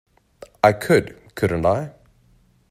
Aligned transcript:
I 0.63 0.73
could, 0.73 1.15
couldn't 1.35 1.63
I? 1.63 1.93